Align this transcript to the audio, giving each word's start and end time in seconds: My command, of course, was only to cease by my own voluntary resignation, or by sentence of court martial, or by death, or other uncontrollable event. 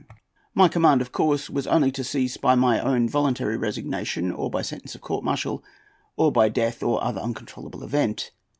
My 0.55 0.67
command, 0.67 1.01
of 1.01 1.11
course, 1.11 1.47
was 1.47 1.67
only 1.67 1.91
to 1.91 2.03
cease 2.03 2.35
by 2.35 2.55
my 2.55 2.79
own 2.79 3.07
voluntary 3.07 3.55
resignation, 3.55 4.31
or 4.31 4.49
by 4.49 4.63
sentence 4.63 4.95
of 4.95 5.01
court 5.01 5.23
martial, 5.23 5.63
or 6.17 6.31
by 6.31 6.49
death, 6.49 6.81
or 6.81 7.03
other 7.03 7.21
uncontrollable 7.21 7.83
event. 7.83 8.31